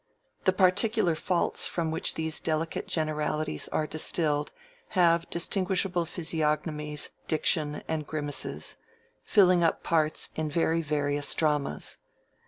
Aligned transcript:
The 0.45 0.51
particular 0.51 1.13
faults 1.13 1.67
from 1.67 1.91
which 1.91 2.15
these 2.15 2.39
delicate 2.39 2.87
generalities 2.87 3.67
are 3.67 3.85
distilled 3.85 4.51
have 4.97 5.29
distinguishable 5.29 6.05
physiognomies, 6.07 7.11
diction, 7.27 7.75
accent, 7.75 7.85
and 7.87 8.07
grimaces; 8.07 8.77
filling 9.23 9.61
up 9.63 9.83
parts 9.83 10.29
in 10.35 10.49
very 10.49 10.81
various 10.81 11.35
dramas. 11.35 11.99